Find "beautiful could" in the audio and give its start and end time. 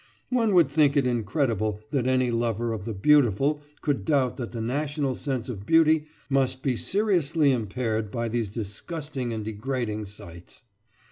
2.95-4.03